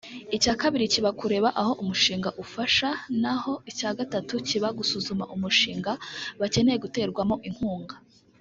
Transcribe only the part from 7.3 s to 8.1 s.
inkunga